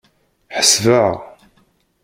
[0.57, 1.15] Ḥesbeɣ.